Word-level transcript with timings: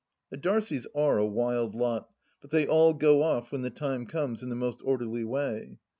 The 0.31 0.37
Darcies 0.37 0.87
are 0.95 1.19
a 1.19 1.25
wild 1.27 1.75
lot, 1.75 2.09
but 2.41 2.49
they 2.49 2.65
all 2.65 2.95
go 2.95 3.21
off 3.21 3.51
when 3.51 3.61
the 3.61 3.69
time 3.69 4.07
comes 4.07 4.41
in 4.41 4.49
the 4.49 4.55
most 4.55 4.81
orderly 4.83 5.23
way. 5.23 5.77